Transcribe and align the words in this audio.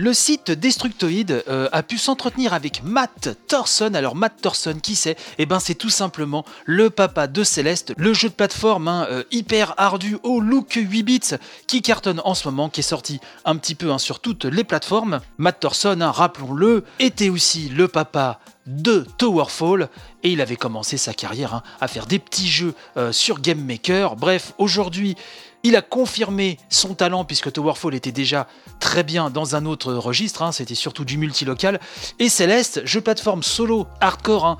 Le 0.00 0.14
site 0.14 0.52
Destructoid 0.52 1.42
euh, 1.48 1.68
a 1.72 1.82
pu 1.82 1.98
s'entretenir 1.98 2.54
avec 2.54 2.84
Matt 2.84 3.30
Thorson. 3.48 3.94
Alors 3.94 4.14
Matt 4.14 4.40
Thorson, 4.40 4.78
qui 4.80 4.94
c'est? 4.94 5.16
Eh 5.38 5.44
ben 5.44 5.58
c'est 5.58 5.74
tout 5.74 5.90
simplement 5.90 6.44
le 6.66 6.88
papa 6.88 7.26
de 7.26 7.42
Céleste, 7.42 7.94
le 7.96 8.14
jeu 8.14 8.28
de 8.28 8.34
plateforme 8.34 8.86
hein, 8.86 9.08
euh, 9.10 9.24
hyper 9.32 9.74
ardu 9.76 10.16
au 10.22 10.38
look 10.38 10.74
8 10.74 11.02
bits 11.02 11.20
qui 11.66 11.82
cartonne 11.82 12.22
en 12.24 12.34
ce 12.34 12.46
moment, 12.46 12.68
qui 12.68 12.78
est 12.78 12.84
sorti 12.84 13.18
un 13.44 13.56
petit 13.56 13.74
peu 13.74 13.90
hein, 13.90 13.98
sur 13.98 14.20
toutes 14.20 14.44
les 14.44 14.62
plateformes. 14.62 15.18
Matt 15.36 15.58
Thorson, 15.58 16.00
hein, 16.00 16.12
rappelons-le, 16.12 16.84
était 17.00 17.28
aussi 17.28 17.68
le 17.68 17.88
papa 17.88 18.38
de 18.68 19.04
Towerfall 19.16 19.88
et 20.22 20.30
il 20.30 20.40
avait 20.40 20.56
commencé 20.56 20.96
sa 20.96 21.14
carrière 21.14 21.62
à 21.80 21.88
faire 21.88 22.06
des 22.06 22.18
petits 22.18 22.48
jeux 22.48 22.74
euh, 22.96 23.12
sur 23.12 23.40
Game 23.40 23.64
Maker. 23.64 24.14
Bref, 24.14 24.52
aujourd'hui, 24.58 25.16
il 25.62 25.76
a 25.76 25.82
confirmé 25.82 26.58
son 26.68 26.94
talent 26.94 27.24
puisque 27.24 27.52
Towerfall 27.52 27.94
était 27.94 28.12
déjà 28.12 28.46
très 28.80 29.02
bien 29.02 29.30
dans 29.30 29.56
un 29.56 29.66
autre 29.66 29.92
registre, 29.94 30.42
hein, 30.42 30.52
c'était 30.52 30.74
surtout 30.74 31.04
du 31.04 31.18
multilocal. 31.18 31.80
Et 32.18 32.28
Céleste, 32.28 32.82
jeu 32.84 33.00
plateforme 33.00 33.42
solo 33.42 33.86
hardcore, 34.00 34.46
hein, 34.46 34.58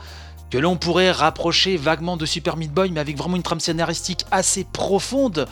que 0.50 0.58
l'on 0.58 0.76
pourrait 0.76 1.10
rapprocher 1.10 1.76
vaguement 1.76 2.16
de 2.16 2.26
Super 2.26 2.56
Meat 2.56 2.72
Boy, 2.72 2.90
mais 2.90 3.00
avec 3.00 3.16
vraiment 3.16 3.36
une 3.36 3.42
trame 3.42 3.60
scénaristique 3.60 4.24
assez 4.30 4.64
profonde 4.64 5.46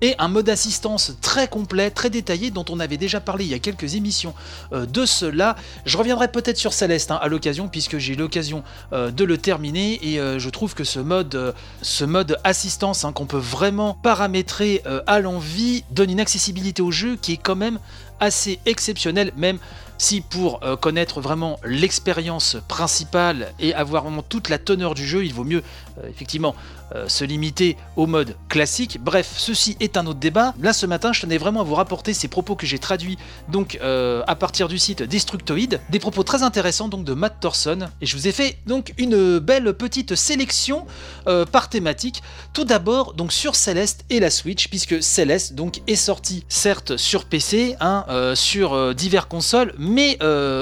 et 0.00 0.14
un 0.18 0.28
mode 0.28 0.48
assistance 0.48 1.12
très 1.20 1.48
complet, 1.48 1.90
très 1.90 2.10
détaillé, 2.10 2.50
dont 2.50 2.64
on 2.68 2.80
avait 2.80 2.96
déjà 2.96 3.20
parlé 3.20 3.44
il 3.44 3.50
y 3.50 3.54
a 3.54 3.58
quelques 3.58 3.94
émissions 3.94 4.34
euh, 4.72 4.86
de 4.86 5.04
cela. 5.04 5.56
Je 5.84 5.96
reviendrai 5.96 6.28
peut-être 6.28 6.58
sur 6.58 6.72
Céleste 6.72 7.10
hein, 7.10 7.18
à 7.20 7.28
l'occasion, 7.28 7.68
puisque 7.68 7.98
j'ai 7.98 8.14
eu 8.14 8.16
l'occasion 8.16 8.62
euh, 8.92 9.10
de 9.10 9.24
le 9.24 9.38
terminer, 9.38 9.98
et 10.02 10.20
euh, 10.20 10.38
je 10.38 10.50
trouve 10.50 10.74
que 10.74 10.84
ce 10.84 11.00
mode, 11.00 11.54
ce 11.82 12.04
mode 12.04 12.38
assistance 12.44 13.04
hein, 13.04 13.12
qu'on 13.12 13.26
peut 13.26 13.36
vraiment 13.36 13.94
paramétrer 13.94 14.82
à 15.06 15.20
l'envie 15.20 15.84
donne 15.90 16.10
une 16.10 16.20
accessibilité 16.20 16.82
au 16.82 16.90
jeu 16.90 17.16
qui 17.20 17.32
est 17.32 17.36
quand 17.36 17.56
même 17.56 17.78
assez 18.20 18.58
exceptionnelle, 18.66 19.32
même 19.36 19.58
si 19.98 20.20
pour 20.20 20.60
connaître 20.80 21.20
vraiment 21.20 21.58
l'expérience 21.64 22.56
principale 22.68 23.52
et 23.58 23.74
avoir 23.74 24.04
vraiment 24.04 24.22
toute 24.22 24.48
la 24.48 24.58
teneur 24.58 24.94
du 24.94 25.06
jeu, 25.06 25.24
il 25.24 25.34
vaut 25.34 25.44
mieux 25.44 25.62
effectivement 26.08 26.54
euh, 26.94 27.06
se 27.06 27.22
limiter 27.22 27.76
au 27.96 28.06
mode 28.06 28.34
classique. 28.48 28.98
Bref, 29.02 29.34
ceci 29.36 29.76
est 29.78 29.98
un 29.98 30.06
autre 30.06 30.20
débat. 30.20 30.54
Là 30.58 30.72
ce 30.72 30.86
matin, 30.86 31.12
je 31.12 31.20
tenais 31.20 31.36
vraiment 31.36 31.60
à 31.60 31.62
vous 31.62 31.74
rapporter 31.74 32.14
ces 32.14 32.28
propos 32.28 32.56
que 32.56 32.64
j'ai 32.64 32.78
traduits 32.78 33.18
donc 33.50 33.78
euh, 33.82 34.22
à 34.26 34.34
partir 34.34 34.68
du 34.68 34.78
site 34.78 35.02
Destructoid, 35.02 35.80
des 35.90 35.98
propos 35.98 36.22
très 36.22 36.42
intéressants 36.42 36.88
donc 36.88 37.04
de 37.04 37.12
Matt 37.12 37.40
Thorson. 37.40 37.88
Et 38.00 38.06
je 38.06 38.16
vous 38.16 38.26
ai 38.26 38.32
fait 38.32 38.56
donc 38.66 38.94
une 38.96 39.38
belle 39.38 39.74
petite 39.74 40.14
sélection 40.14 40.86
euh, 41.26 41.44
par 41.44 41.68
thématique. 41.68 42.22
Tout 42.54 42.64
d'abord 42.64 43.12
donc 43.12 43.32
sur 43.32 43.54
Celeste 43.54 44.06
et 44.08 44.18
la 44.18 44.30
Switch, 44.30 44.68
puisque 44.68 45.02
Celeste 45.02 45.52
donc 45.52 45.82
est 45.88 45.94
sorti 45.94 46.46
certes 46.48 46.96
sur 46.96 47.26
PC, 47.26 47.76
hein, 47.80 48.06
sur 48.34 48.94
divers 48.94 49.28
consoles, 49.28 49.74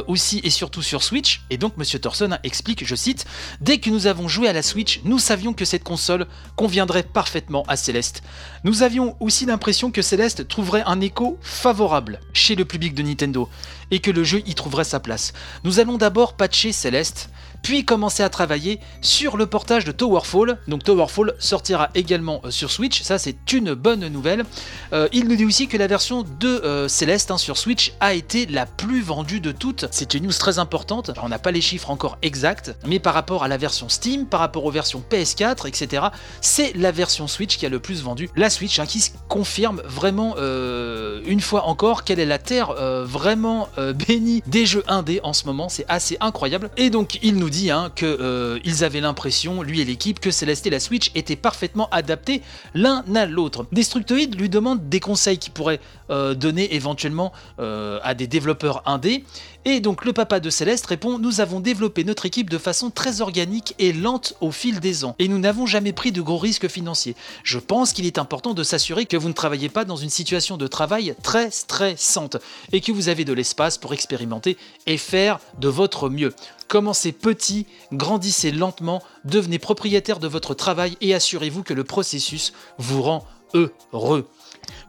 aussi 0.06 0.40
et 0.44 0.50
surtout 0.50 0.82
sur 0.82 1.02
Switch. 1.02 1.42
Et 1.50 1.58
donc 1.58 1.76
Monsieur 1.76 1.98
Thorson 1.98 2.38
explique, 2.42 2.86
je 2.86 2.94
cite, 2.94 3.24
dès 3.60 3.78
que 3.78 3.90
nous 3.90 4.06
avons 4.06 4.28
joué 4.28 4.48
à 4.48 4.52
la 4.52 4.62
Switch, 4.62 5.00
nous 5.04 5.18
savions 5.18 5.52
que 5.52 5.64
cette 5.64 5.84
console 5.84 6.26
conviendrait 6.56 7.02
parfaitement 7.02 7.64
à 7.68 7.76
Céleste. 7.76 8.22
Nous 8.64 8.82
avions 8.82 9.16
aussi 9.20 9.46
l'impression 9.46 9.90
que 9.90 10.02
Céleste 10.02 10.48
trouverait 10.48 10.82
un 10.86 11.00
écho 11.00 11.38
favorable 11.40 12.20
chez 12.32 12.54
le 12.54 12.64
public 12.64 12.94
de 12.94 13.02
Nintendo 13.02 13.48
et 13.90 14.00
que 14.00 14.10
le 14.10 14.24
jeu 14.24 14.42
y 14.46 14.54
trouverait 14.54 14.84
sa 14.84 15.00
place. 15.00 15.32
Nous 15.64 15.80
allons 15.80 15.96
d'abord 15.96 16.34
patcher 16.34 16.72
Céleste 16.72 17.30
puis 17.66 17.84
commencer 17.84 18.22
à 18.22 18.28
travailler 18.28 18.78
sur 19.00 19.36
le 19.36 19.46
portage 19.46 19.84
de 19.84 19.90
Towerfall. 19.90 20.56
Donc 20.68 20.84
Towerfall 20.84 21.34
sortira 21.40 21.90
également 21.96 22.40
euh, 22.44 22.52
sur 22.52 22.70
Switch, 22.70 23.02
ça 23.02 23.18
c'est 23.18 23.52
une 23.52 23.74
bonne 23.74 24.06
nouvelle. 24.06 24.44
Euh, 24.92 25.08
il 25.10 25.26
nous 25.26 25.34
dit 25.34 25.44
aussi 25.44 25.66
que 25.66 25.76
la 25.76 25.88
version 25.88 26.24
de 26.38 26.46
euh, 26.46 26.86
Céleste 26.86 27.32
hein, 27.32 27.38
sur 27.38 27.56
Switch 27.56 27.92
a 27.98 28.14
été 28.14 28.46
la 28.46 28.66
plus 28.66 29.02
vendue 29.02 29.40
de 29.40 29.50
toutes. 29.50 29.86
C'est 29.90 30.14
une 30.14 30.26
news 30.26 30.32
très 30.32 30.60
importante, 30.60 31.10
on 31.20 31.28
n'a 31.28 31.40
pas 31.40 31.50
les 31.50 31.60
chiffres 31.60 31.90
encore 31.90 32.18
exacts, 32.22 32.72
mais 32.86 33.00
par 33.00 33.14
rapport 33.14 33.42
à 33.42 33.48
la 33.48 33.56
version 33.56 33.88
Steam, 33.88 34.26
par 34.26 34.38
rapport 34.38 34.64
aux 34.64 34.70
versions 34.70 35.02
PS4, 35.10 35.66
etc., 35.66 36.04
c'est 36.40 36.72
la 36.76 36.92
version 36.92 37.26
Switch 37.26 37.56
qui 37.56 37.66
a 37.66 37.68
le 37.68 37.80
plus 37.80 38.00
vendu. 38.00 38.30
La 38.36 38.48
Switch 38.48 38.78
hein, 38.78 38.86
qui 38.86 39.10
confirme 39.26 39.82
vraiment 39.84 40.36
une 40.36 41.40
fois 41.40 41.64
encore 41.64 42.04
quelle 42.04 42.20
est 42.20 42.26
la 42.26 42.38
terre 42.38 42.72
vraiment 43.04 43.68
bénie 44.06 44.44
des 44.46 44.66
jeux 44.66 44.84
indés 44.86 45.18
en 45.24 45.32
ce 45.32 45.46
moment, 45.46 45.68
c'est 45.68 45.86
assez 45.88 46.16
incroyable. 46.20 46.70
Et 46.76 46.90
donc 46.90 47.18
il 47.22 47.34
nous 47.34 47.50
dit 47.50 47.55
Hein, 47.64 47.90
qu'ils 47.94 48.06
euh, 48.20 48.82
avaient 48.82 49.00
l'impression, 49.00 49.62
lui 49.62 49.80
et 49.80 49.84
l'équipe, 49.84 50.20
que 50.20 50.30
Céleste 50.30 50.66
et 50.66 50.70
la 50.70 50.80
Switch 50.80 51.10
étaient 51.14 51.36
parfaitement 51.36 51.88
adaptés 51.90 52.42
l'un 52.74 53.02
à 53.14 53.24
l'autre. 53.24 53.66
Destructoid 53.72 54.34
lui 54.36 54.48
demande 54.48 54.88
des 54.88 55.00
conseils 55.00 55.38
qu'il 55.38 55.52
pourrait 55.52 55.80
euh, 56.10 56.34
donner 56.34 56.74
éventuellement 56.74 57.32
euh, 57.58 57.98
à 58.02 58.14
des 58.14 58.26
développeurs 58.26 58.82
indés. 58.86 59.24
Et 59.64 59.80
donc 59.80 60.04
le 60.04 60.12
papa 60.12 60.38
de 60.38 60.50
Céleste 60.50 60.86
répond 60.86 61.18
Nous 61.18 61.40
avons 61.40 61.58
développé 61.58 62.04
notre 62.04 62.26
équipe 62.26 62.50
de 62.50 62.58
façon 62.58 62.90
très 62.90 63.20
organique 63.20 63.74
et 63.78 63.92
lente 63.92 64.34
au 64.40 64.52
fil 64.52 64.78
des 64.78 65.04
ans, 65.04 65.16
et 65.18 65.26
nous 65.26 65.38
n'avons 65.38 65.66
jamais 65.66 65.92
pris 65.92 66.12
de 66.12 66.20
gros 66.20 66.38
risques 66.38 66.68
financiers. 66.68 67.16
Je 67.42 67.58
pense 67.58 67.92
qu'il 67.92 68.06
est 68.06 68.18
important 68.18 68.54
de 68.54 68.62
s'assurer 68.62 69.06
que 69.06 69.16
vous 69.16 69.28
ne 69.28 69.34
travaillez 69.34 69.68
pas 69.68 69.84
dans 69.84 69.96
une 69.96 70.10
situation 70.10 70.56
de 70.56 70.66
travail 70.66 71.14
très 71.22 71.50
stressante, 71.50 72.36
et 72.72 72.80
que 72.80 72.92
vous 72.92 73.08
avez 73.08 73.24
de 73.24 73.32
l'espace 73.32 73.78
pour 73.78 73.92
expérimenter 73.92 74.56
et 74.86 74.98
faire 74.98 75.40
de 75.58 75.68
votre 75.68 76.08
mieux. 76.08 76.32
Commencez 76.68 77.12
petit, 77.12 77.66
grandissez 77.92 78.50
lentement, 78.50 79.02
devenez 79.24 79.58
propriétaire 79.58 80.18
de 80.18 80.28
votre 80.28 80.54
travail 80.54 80.96
et 81.00 81.14
assurez-vous 81.14 81.62
que 81.62 81.74
le 81.74 81.84
processus 81.84 82.52
vous 82.78 83.02
rend 83.02 83.26
heureux. 83.54 84.28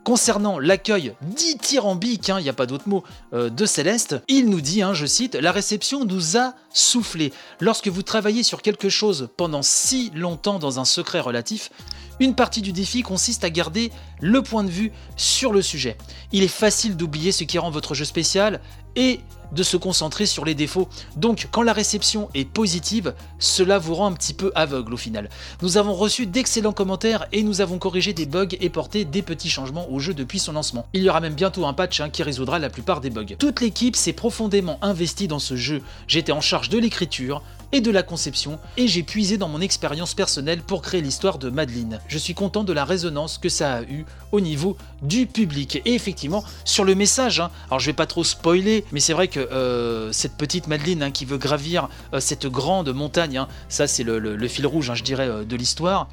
Concernant 0.04 0.58
l'accueil 0.58 1.14
dithyrambique, 1.22 2.30
il 2.30 2.32
hein, 2.32 2.42
n'y 2.42 2.50
a 2.50 2.54
pas 2.54 2.66
d'autre 2.66 2.88
mot, 2.88 3.04
euh, 3.34 3.50
de 3.50 3.66
Céleste, 3.66 4.16
il 4.30 4.50
nous 4.50 4.62
dit, 4.62 4.82
hein, 4.82 4.94
je 4.94 5.06
cite, 5.06 5.36
La 5.36 5.52
réception 5.52 6.06
nous 6.06 6.38
a 6.38 6.54
soufflé. 6.74 7.34
Lorsque 7.60 7.90
vous 7.90 8.04
travaillez 8.04 8.42
sur 8.42 8.62
quelque 8.62 8.90
chose 8.90 9.30
pendant 9.36 9.62
si 9.62 10.12
longtemps 10.16 10.60
dans 10.60 10.80
un 10.80 10.86
secret 10.86 11.20
relatif, 11.20 11.72
une 12.20 12.36
partie 12.36 12.62
du 12.62 12.72
défi 12.72 13.02
consiste 13.02 13.44
à 13.44 13.50
garder 13.50 13.92
le 14.22 14.42
point 14.42 14.64
de 14.64 14.70
vue 14.70 14.92
sur 15.16 15.54
le 15.54 15.62
sujet. 15.62 15.98
Il 16.32 16.44
est 16.44 16.48
facile 16.48 16.98
d'oublier 16.98 17.32
ce 17.32 17.44
qui 17.44 17.58
rend 17.58 17.70
votre 17.70 17.94
jeu 17.94 18.06
spécial 18.06 18.60
et 18.96 19.20
de 19.54 19.64
se 19.64 19.78
concentrer 19.78 20.26
sur 20.26 20.44
les 20.44 20.56
défauts. 20.56 20.90
Donc 21.16 21.48
quand 21.52 21.62
la 21.62 21.72
réception 21.72 22.30
est 22.34 22.50
positive, 22.50 23.14
cela 23.40 23.78
vous 23.78 23.96
rend 23.96 24.08
un 24.08 24.14
petit 24.14 24.34
peu 24.34 24.52
aveugle 24.56 24.94
au 24.94 24.98
final. 24.98 25.30
Nous 25.62 25.78
avons 25.78 25.94
reçu 25.94 26.26
d'excellents 26.26 26.74
commentaires 26.74 27.28
et 27.32 27.44
nous 27.44 27.62
avons 27.62 27.78
corrigé 27.78 28.14
des 28.14 28.26
bugs 28.26 28.48
et 28.60 28.70
porté 28.70 29.06
des 29.06 29.22
petits 29.22 29.50
changements 29.50 29.90
au 29.90 30.00
jeu 30.00 30.14
depuis 30.14 30.40
son 30.40 30.54
lancement. 30.54 30.86
Il 30.94 31.04
y 31.04 31.10
aura 31.10 31.22
même 31.22 31.36
bientôt 31.36 31.66
un 31.66 31.74
patch 31.74 32.02
hein, 32.02 32.10
qui 32.10 32.24
résoudra 32.24 32.60
la 32.60 32.70
plupart 32.70 33.00
des 33.00 33.10
bugs. 33.10 33.36
Toute 33.40 33.62
l'équipe 33.62 33.96
s'est 33.96 34.14
profondément 34.14 34.80
investie 34.82 35.28
dans 35.28 35.40
ce 35.40 35.56
jeu. 35.56 35.82
J'étais 36.08 36.32
en 36.32 36.42
charge 36.42 36.70
de 36.70 36.78
l'écriture, 36.78 37.42
et 37.72 37.82
de 37.82 37.92
la 37.92 38.04
conception, 38.04 38.60
et 38.78 38.88
j'ai 38.88 39.04
puisé 39.04 39.38
dans 39.38 39.50
mon 39.50 39.62
expérience 39.62 40.14
personnelle 40.14 40.62
pour 40.62 40.82
créer 40.82 41.02
l'histoire 41.02 41.38
de 41.38 41.50
Madeleine. 41.50 42.00
Je 42.08 42.18
suis 42.18 42.34
content 42.34 42.64
de 42.64 42.74
la 42.74 42.86
résonance 42.86 43.38
que 43.38 43.50
ça 43.50 43.76
a 43.76 43.82
eu 43.84 44.06
au 44.32 44.40
niveau 44.40 44.78
du 45.02 45.26
public. 45.26 45.82
Et 45.86 45.94
effectivement, 45.94 46.44
sur 46.66 46.84
le 46.84 46.96
message, 46.96 47.40
hein, 47.40 47.52
alors 47.70 47.80
je 47.80 47.88
vais 47.88 47.94
pas 47.94 48.06
trop 48.06 48.24
spoiler, 48.24 48.86
mais 48.92 49.00
c'est 49.00 49.14
vrai 49.14 49.28
que 49.28 49.40
euh, 49.40 50.12
cette 50.12 50.38
petite 50.38 50.68
Madeleine 50.68 51.04
hein, 51.04 51.12
qui 51.12 51.26
veut 51.26 51.38
gravir 51.38 51.90
euh, 52.14 52.20
cette 52.20 52.48
grande 52.48 52.94
montagne, 52.94 53.38
hein, 53.38 53.48
ça 53.70 53.88
c'est 53.88 54.04
le, 54.04 54.48
fil 54.48 54.66
rouge, 54.66 54.92
je 54.94 55.04
dirais, 55.04 55.28
euh, 55.28 55.44
de 55.44 55.56
l'histoire. 55.56 56.10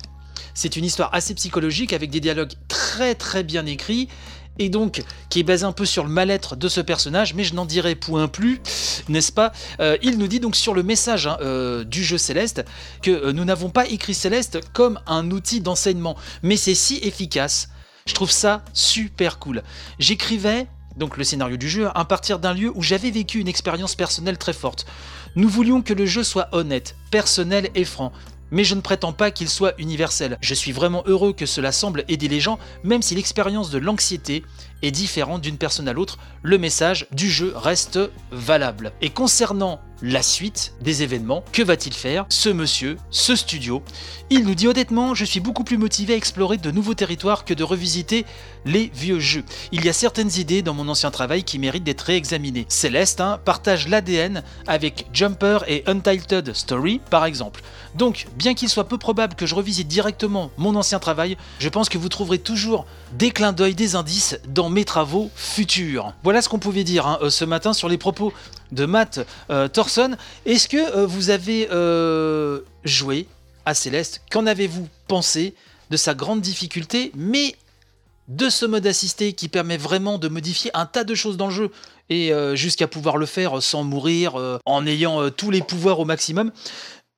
C'est 0.54 0.76
une 0.76 0.84
histoire 0.84 1.12
assez 1.12 1.34
psychologique 1.34 1.92
avec 1.92 2.10
des 2.10 2.20
dialogues 2.20 2.52
très 2.68 3.14
très 3.14 3.42
bien 3.42 3.66
écrits 3.66 4.08
et 4.58 4.68
donc 4.68 5.02
qui 5.30 5.40
est 5.40 5.44
basé 5.44 5.64
un 5.64 5.72
peu 5.72 5.84
sur 5.84 6.04
le 6.04 6.10
mal-être 6.10 6.56
de 6.56 6.68
ce 6.68 6.80
personnage, 6.80 7.34
mais 7.34 7.44
je 7.44 7.54
n'en 7.54 7.64
dirai 7.64 7.94
point 7.94 8.28
plus, 8.28 8.60
n'est-ce 9.08 9.32
pas? 9.32 9.52
Euh, 9.80 9.96
Il 10.02 10.18
nous 10.18 10.28
dit 10.28 10.40
donc 10.40 10.56
sur 10.56 10.74
le 10.74 10.82
message 10.82 11.26
hein, 11.26 11.36
euh, 11.40 11.84
du 11.84 12.04
jeu 12.04 12.18
Céleste 12.18 12.64
que 13.02 13.10
euh, 13.10 13.32
nous 13.32 13.44
n'avons 13.44 13.70
pas 13.70 13.86
écrit 13.86 14.14
Céleste 14.14 14.60
comme 14.72 15.00
un 15.06 15.30
outil 15.30 15.60
d'enseignement, 15.60 16.16
mais 16.42 16.56
c'est 16.56 16.74
si 16.74 16.98
efficace. 17.02 17.68
Je 18.06 18.14
trouve 18.14 18.30
ça 18.30 18.64
super 18.72 19.38
cool. 19.38 19.62
J'écrivais 19.98 20.66
donc 20.96 21.16
le 21.16 21.24
scénario 21.24 21.56
du 21.56 21.68
jeu, 21.68 21.88
à 21.94 22.04
partir 22.04 22.38
d'un 22.38 22.54
lieu 22.54 22.70
où 22.74 22.82
j'avais 22.82 23.10
vécu 23.10 23.40
une 23.40 23.48
expérience 23.48 23.96
personnelle 23.96 24.38
très 24.38 24.52
forte. 24.52 24.86
Nous 25.34 25.48
voulions 25.48 25.82
que 25.82 25.92
le 25.92 26.06
jeu 26.06 26.22
soit 26.22 26.48
honnête, 26.52 26.94
personnel 27.10 27.70
et 27.74 27.84
franc 27.84 28.12
mais 28.50 28.64
je 28.64 28.74
ne 28.74 28.80
prétends 28.80 29.12
pas 29.12 29.30
qu'il 29.30 29.48
soit 29.48 29.74
universel. 29.78 30.38
Je 30.40 30.54
suis 30.54 30.72
vraiment 30.72 31.02
heureux 31.06 31.32
que 31.32 31.46
cela 31.46 31.72
semble 31.72 32.04
aider 32.08 32.28
les 32.28 32.40
gens, 32.40 32.58
même 32.82 33.02
si 33.02 33.14
l'expérience 33.14 33.70
de 33.70 33.78
l'anxiété 33.78 34.44
est 34.82 34.90
différente 34.90 35.40
d'une 35.40 35.58
personne 35.58 35.88
à 35.88 35.92
l'autre, 35.92 36.18
le 36.42 36.58
message 36.58 37.06
du 37.10 37.30
jeu 37.30 37.52
reste 37.56 37.98
valable. 38.30 38.92
Et 39.00 39.10
concernant 39.10 39.80
la 40.04 40.22
suite 40.22 40.74
des 40.82 41.02
événements. 41.02 41.42
Que 41.50 41.62
va-t-il 41.62 41.94
faire, 41.94 42.26
ce 42.28 42.50
monsieur, 42.50 42.98
ce 43.10 43.34
studio? 43.34 43.82
Il 44.28 44.44
nous 44.44 44.54
dit 44.54 44.68
honnêtement, 44.68 45.14
je 45.14 45.24
suis 45.24 45.40
beaucoup 45.40 45.64
plus 45.64 45.78
motivé 45.78 46.12
à 46.12 46.16
explorer 46.16 46.58
de 46.58 46.70
nouveaux 46.70 46.92
territoires 46.92 47.46
que 47.46 47.54
de 47.54 47.64
revisiter 47.64 48.26
les 48.66 48.90
vieux 48.94 49.18
jeux. 49.18 49.44
Il 49.72 49.84
y 49.84 49.88
a 49.88 49.94
certaines 49.94 50.30
idées 50.36 50.60
dans 50.60 50.74
mon 50.74 50.88
ancien 50.88 51.10
travail 51.10 51.42
qui 51.42 51.58
méritent 51.58 51.84
d'être 51.84 52.02
réexaminées. 52.02 52.66
Céleste 52.68 53.22
hein, 53.22 53.40
partage 53.44 53.88
l'ADN 53.88 54.42
avec 54.66 55.06
Jumper 55.12 55.60
et 55.68 55.84
Untitled 55.86 56.54
Story 56.54 57.00
par 57.08 57.24
exemple. 57.24 57.62
Donc, 57.94 58.26
bien 58.36 58.54
qu'il 58.54 58.68
soit 58.68 58.88
peu 58.88 58.98
probable 58.98 59.34
que 59.34 59.46
je 59.46 59.54
revisite 59.54 59.88
directement 59.88 60.50
mon 60.58 60.74
ancien 60.74 60.98
travail, 60.98 61.38
je 61.60 61.68
pense 61.68 61.88
que 61.88 61.96
vous 61.96 62.08
trouverez 62.08 62.38
toujours 62.38 62.84
des 63.12 63.30
clins 63.30 63.52
d'œil, 63.52 63.74
des 63.74 63.94
indices 63.94 64.38
dans 64.48 64.68
mes 64.68 64.84
travaux 64.84 65.30
futurs. 65.34 66.12
Voilà 66.24 66.42
ce 66.42 66.48
qu'on 66.48 66.58
pouvait 66.58 66.84
dire 66.84 67.06
hein, 67.06 67.18
euh, 67.22 67.30
ce 67.30 67.44
matin 67.44 67.72
sur 67.72 67.88
les 67.88 67.98
propos 67.98 68.32
de 68.72 68.86
Matt 68.86 69.26
euh. 69.50 69.68
Est-ce 70.46 70.68
que 70.68 70.76
euh, 70.76 71.06
vous 71.06 71.30
avez 71.30 71.68
euh, 71.70 72.60
joué 72.84 73.26
à 73.64 73.74
Céleste? 73.74 74.22
Qu'en 74.30 74.46
avez-vous 74.46 74.88
pensé 75.08 75.54
de 75.90 75.96
sa 75.96 76.14
grande 76.14 76.40
difficulté, 76.40 77.12
mais 77.14 77.56
de 78.28 78.48
ce 78.48 78.64
mode 78.64 78.86
assisté 78.86 79.34
qui 79.34 79.48
permet 79.48 79.76
vraiment 79.76 80.18
de 80.18 80.28
modifier 80.28 80.70
un 80.74 80.86
tas 80.86 81.04
de 81.04 81.14
choses 81.14 81.36
dans 81.36 81.48
le 81.48 81.52
jeu 81.52 81.70
et 82.08 82.32
euh, 82.32 82.56
jusqu'à 82.56 82.88
pouvoir 82.88 83.18
le 83.18 83.26
faire 83.26 83.62
sans 83.62 83.84
mourir, 83.84 84.60
en 84.64 84.86
ayant 84.86 85.30
tous 85.30 85.50
les 85.50 85.62
pouvoirs 85.62 86.00
au 86.00 86.04
maximum? 86.04 86.50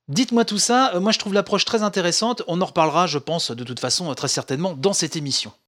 Dites-moi 0.09 0.45
tout 0.45 0.59
ça, 0.59 0.99
moi 1.01 1.11
je 1.11 1.19
trouve 1.19 1.35
l'approche 1.35 1.65
très 1.65 1.83
intéressante, 1.83 2.43
on 2.47 2.61
en 2.61 2.67
reparlera 2.67 3.09
je 3.09 3.19
pense 3.19 3.51
de 3.51 3.65
toute 3.65 3.81
façon 3.81 4.13
très 4.15 4.29
certainement 4.29 4.75
dans 4.75 4.93
cette 4.93 5.17
émission. 5.17 5.53